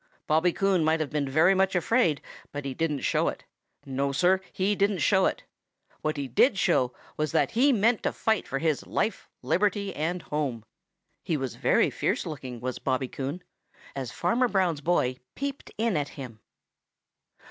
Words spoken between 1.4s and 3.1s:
much afraid, but he didn't